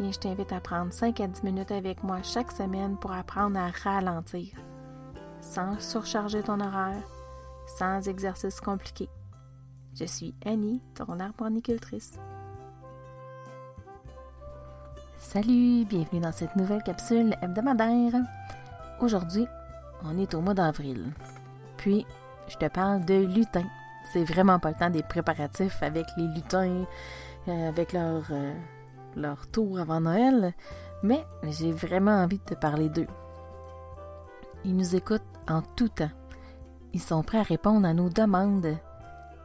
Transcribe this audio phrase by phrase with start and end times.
[0.00, 3.70] Je t'invite à prendre 5 à 10 minutes avec moi chaque semaine pour apprendre à
[3.82, 4.54] ralentir,
[5.40, 7.02] sans surcharger ton horaire,
[7.66, 9.08] sans exercice compliqué.
[9.94, 12.12] Je suis Annie, ton arboricultrice.
[15.18, 18.22] Salut, bienvenue dans cette nouvelle capsule hebdomadaire.
[19.00, 19.46] Aujourd'hui,
[20.04, 21.12] on est au mois d'avril.
[21.76, 22.06] Puis,
[22.46, 23.68] je te parle de lutins.
[24.12, 26.84] C'est vraiment pas le temps des préparatifs avec les lutins,
[27.48, 28.54] euh, avec leur, euh,
[29.18, 30.54] leur tour avant Noël,
[31.02, 33.06] mais j'ai vraiment envie de te parler d'eux.
[34.64, 36.10] Ils nous écoutent en tout temps.
[36.92, 38.76] Ils sont prêts à répondre à nos demandes.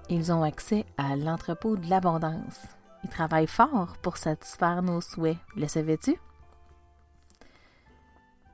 [0.09, 2.61] Ils ont accès à l'entrepôt de l'abondance.
[3.03, 5.37] Ils travaillent fort pour satisfaire nos souhaits.
[5.55, 6.17] Le savais-tu?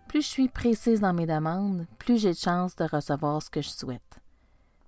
[0.08, 3.61] Plus je suis précise dans mes demandes, plus j'ai de chances de recevoir ce que
[3.61, 4.20] je souhaite.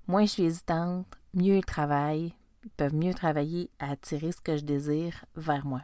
[0.07, 4.57] Moins je suis hésitante, mieux ils travaillent, ils peuvent mieux travailler à attirer ce que
[4.57, 5.81] je désire vers moi.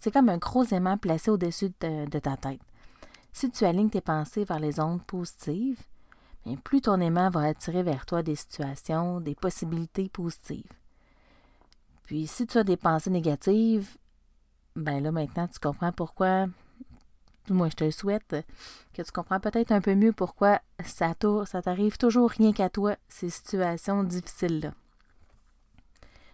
[0.00, 2.60] C'est comme un gros aimant placé au-dessus de, ta tête.
[3.34, 5.82] Si tu alignes tes pensées vers les ondes positives,
[6.44, 10.72] bien, plus ton aimant va attirer vers toi des situations, des possibilités positives.
[12.04, 13.98] Puis si tu as des pensées négatives,
[14.74, 16.46] ben là maintenant tu comprends pourquoi,
[17.50, 18.34] moi je te le souhaite,
[18.94, 22.96] que tu comprends peut-être un peu mieux pourquoi ça, ça t'arrive toujours rien qu'à toi,
[23.08, 24.72] ces situations difficiles-là.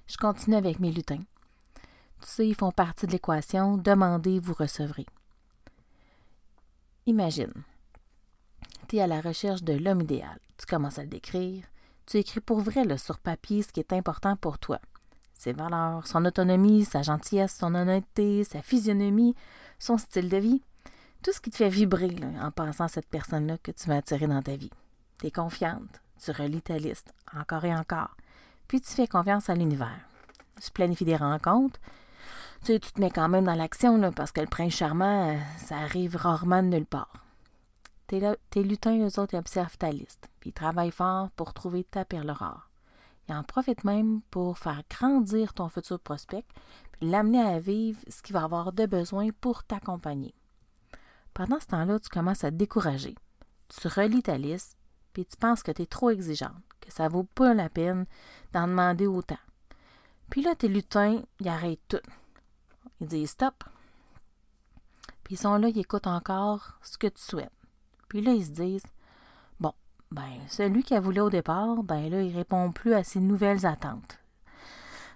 [0.07, 1.25] Je continue avec mes lutins.
[2.21, 5.07] Tu sais, ils font partie de l'équation demandez, vous recevrez.
[7.07, 7.53] Imagine,
[8.89, 10.39] tu es à la recherche de l'homme idéal.
[10.59, 11.65] Tu commences à le décrire.
[12.07, 14.81] Tu écris pour vrai sur papier ce qui est important pour toi.
[15.35, 19.35] Ses valeurs, son autonomie, sa gentillesse, son honnêteté, sa physionomie,
[19.79, 20.63] son style de vie.
[21.23, 24.29] Tout ce qui te fait vibrer en pensant à cette personne-là que tu vas attirer
[24.29, 24.71] dans ta vie.
[25.19, 28.17] Tu es confiante, tu relis ta liste encore et encore.
[28.69, 30.09] Puis tu fais confiance à l'univers.
[30.63, 31.81] Tu planifies des rencontres,
[32.65, 36.17] tu, sais, te mets quand même dans l'action parce que le prince charmant, ça arrive
[36.17, 37.13] rarement de nulle part.
[38.07, 41.85] Tes, tes lutins, eux autres, ils observent ta liste, puis ils travaillent fort pour trouver
[41.85, 42.71] ta perle rare.
[43.29, 46.45] Ils en profitent même pour faire grandir ton futur prospect,
[46.93, 50.35] puis l'amener à vivre ce qu'il va avoir de besoin pour t'accompagner.
[51.35, 53.15] Pendant ce temps-là, tu commences à te décourager.
[53.69, 54.77] Tu relis ta liste,
[55.13, 58.07] puis tu penses que tu es trop exigeante, que ça vaut pas la peine
[58.53, 59.39] d'en demander autant.
[60.31, 62.01] Puis là, tes lutins, ils arrêtent tout.
[63.01, 63.65] Ils disent stop.
[65.25, 67.51] Puis ils sont là, ils écoutent encore ce que tu souhaites.
[68.09, 68.87] Puis là, ils se disent
[69.61, 69.73] Bon,
[70.11, 73.67] ben, celui qui a voulu au départ, ben là, il répond plus à ses nouvelles
[73.67, 74.19] attentes.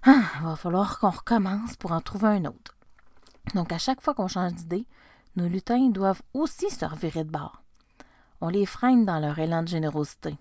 [0.03, 2.77] Ah, il va falloir qu'on recommence pour en trouver un autre.
[3.55, 4.87] Donc, à chaque fois qu'on change d'idée,
[5.37, 7.63] nos lutins doivent aussi se revirer de bord.
[8.41, 10.39] On les freine dans leur élan de générosité.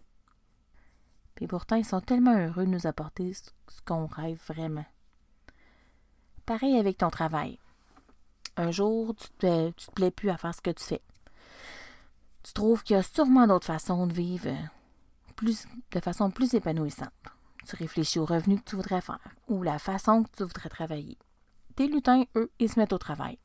[1.35, 4.85] Puis pourtant, ils sont tellement heureux de nous apporter ce qu'on rêve vraiment.
[6.49, 7.59] Pareil avec ton travail.
[8.57, 11.01] Un jour, tu te, te plais plus à faire ce que tu fais.
[12.41, 14.49] Tu trouves qu'il y a sûrement d'autres façons de vivre
[15.91, 17.13] de façon plus épanouissante.
[17.67, 21.19] Tu réfléchis aux revenus que tu voudrais faire ou la façon que tu voudrais travailler.
[21.75, 23.37] Tes lutins, eux, ils se mettent au travail.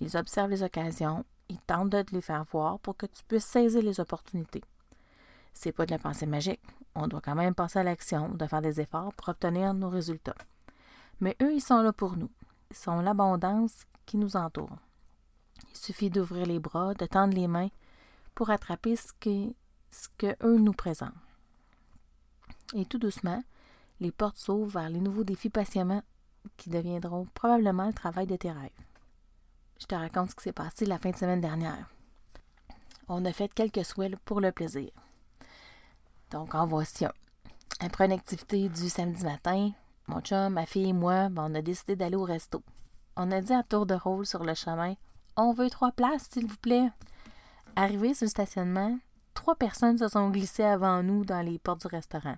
[0.00, 3.44] Ils observent les occasions, ils tentent de te les faire voir pour que tu puisses
[3.44, 4.64] saisir les opportunités.
[5.52, 6.62] C'est pas de la pensée magique.
[6.96, 10.34] On doit quand même passer à l'action, de faire des efforts pour obtenir nos résultats.
[11.20, 12.30] Mais eux, ils sont là pour nous.
[12.70, 14.76] Ils sont l'abondance qui nous entoure.
[15.70, 17.70] Il suffit d'ouvrir les bras, de tendre les mains
[18.34, 21.12] pour attraper ce que, nous présentent.
[22.74, 23.42] Et tout doucement,
[24.00, 26.02] les portes s'ouvrent vers les nouveaux défis passionnants
[26.56, 28.70] qui deviendront probablement le travail de tes rêves.
[29.80, 31.88] Je te raconte ce qui s'est passé la fin de semaine dernière.
[33.08, 34.90] On a fait quelques souhaits pour le plaisir.
[36.30, 37.12] Donc, en voici un.
[37.80, 39.72] Après une activité du samedi matin,
[40.06, 42.62] mon chum, ma fille et moi, ben, on a décidé d'aller au resto.
[43.16, 44.94] On a dit à tour de rôle sur le chemin
[45.36, 46.90] On veut trois places, s'il vous plaît.
[47.76, 48.98] Arrivé sur le stationnement,
[49.32, 52.36] trois personnes se sont glissées avant nous dans les portes du restaurant.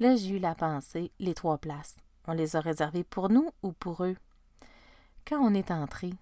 [0.00, 1.96] Là, j'ai eu la pensée les trois places.
[2.26, 4.16] On les a réservées pour nous ou pour eux?
[5.26, 6.12] Quand on est entré,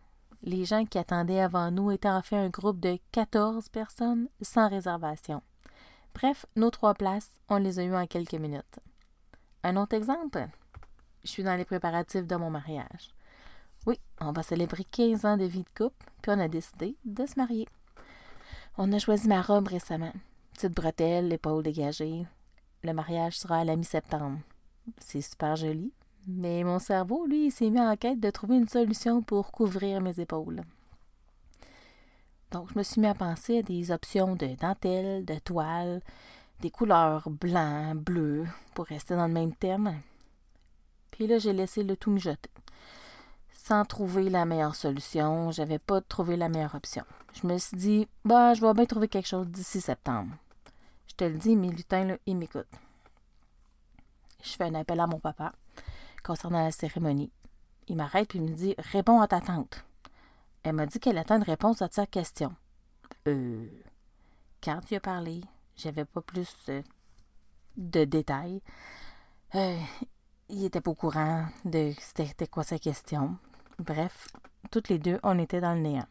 [0.42, 4.68] les gens qui attendaient avant nous étaient en fait un groupe de 14 personnes sans
[4.68, 5.42] réservation.
[6.14, 8.80] Bref, nos trois places, on les a eues en quelques minutes.
[9.62, 10.48] Un autre exemple?
[11.28, 13.10] Je suis dans les préparatifs de mon mariage.
[13.86, 17.26] Oui, on va célébrer 15 ans de vie de couple, puis on a décidé de
[17.26, 17.68] se marier.
[18.78, 20.14] On a choisi ma robe récemment.
[20.54, 22.24] Petite bretelle, l'épaule dégagée.
[22.82, 24.38] Le mariage sera à la mi-septembre.
[24.96, 25.92] C'est super joli,
[26.26, 30.18] mais mon cerveau, lui, s'est mis en quête de trouver une solution pour couvrir mes
[30.18, 30.62] épaules.
[32.52, 36.00] Donc, je me suis mis à penser à des options de dentelle, de toile,
[36.60, 40.00] des couleurs blanc, bleu, pour rester dans le même thème.
[41.18, 42.48] Puis là, j'ai laissé le tout mijoter.
[43.52, 47.04] Sans trouver la meilleure solution, j'avais pas trouvé la meilleure option.
[47.34, 50.36] Je me suis dit, bah, je vais bien trouver quelque chose d'ici septembre.
[51.08, 52.68] Je te le dis, mes lutins, là, ils m'écoutent.
[54.44, 55.52] Je fais un appel à mon papa
[56.22, 57.32] concernant la cérémonie.
[57.88, 59.84] Il m'arrête et me dit Réponds à ta tante.
[60.62, 62.54] Elle m'a dit qu'elle attend une réponse à sa question.
[63.26, 63.66] Euh.
[64.62, 65.40] Quand il a parlé,
[65.74, 66.54] j'avais pas plus
[67.76, 68.62] de détails.
[69.56, 69.80] Euh,
[70.48, 73.36] il était pas au courant de c'était quoi sa question.
[73.78, 74.28] Bref,
[74.70, 76.06] toutes les deux, on était dans le néant.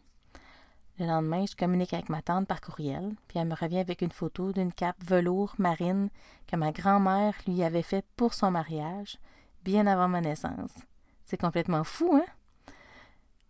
[0.99, 4.11] Le lendemain, je communique avec ma tante par courriel, puis elle me revient avec une
[4.11, 6.09] photo d'une cape velours marine
[6.47, 9.19] que ma grand-mère lui avait fait pour son mariage,
[9.63, 10.73] bien avant ma naissance.
[11.23, 12.25] C'est complètement fou, hein?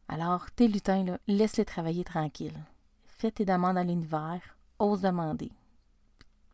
[0.10, 2.57] Alors, tes lutins, là, laisse-les travailler tranquille.
[3.06, 4.42] Fais tes demandes à l'univers,
[4.80, 5.51] ose demander.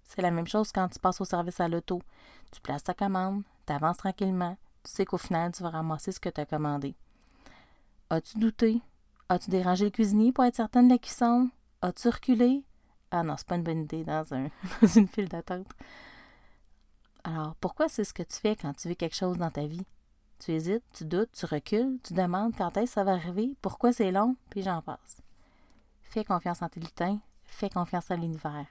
[0.04, 2.02] C'est la même chose quand tu passes au service à l'auto.
[2.52, 6.20] Tu places ta commande, tu avances tranquillement, tu sais qu'au final, tu vas ramasser ce
[6.20, 6.96] que tu as commandé.
[8.10, 8.82] As-tu douté?
[9.30, 11.50] As-tu dérangé le cuisinier pour être certaine de la cuisson?
[11.82, 12.64] As-tu reculé?
[13.12, 14.24] Ah non, c'est pas une bonne idée dans,
[14.82, 15.68] dans une file d'attente.
[17.24, 19.86] Alors, pourquoi c'est ce que tu fais quand tu veux quelque chose dans ta vie?
[20.40, 23.94] Tu hésites, tu doutes, tu recules, tu demandes quand est-ce que ça va arriver, pourquoi
[23.94, 25.22] c'est long, puis j'en passe.
[26.02, 28.66] Fais confiance en tes lutins, fais confiance à l'univers.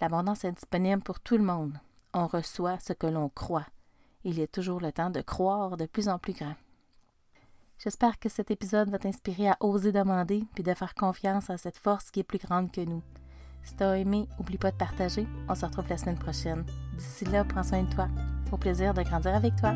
[0.00, 1.78] L'abondance est disponible pour tout le monde.
[2.12, 3.66] On reçoit ce que l'on croit.
[4.24, 6.54] Il est toujours le temps de croire de plus en plus grand.
[7.78, 11.76] J'espère que cet épisode va t'inspirer à oser demander puis de faire confiance à cette
[11.76, 13.02] force qui est plus grande que nous.
[13.62, 15.26] Si t'as aimé, oublie pas de partager.
[15.48, 16.64] On se retrouve la semaine prochaine.
[16.96, 18.08] D'ici là, prends soin de toi.
[18.52, 19.74] Au plaisir de grandir avec toi.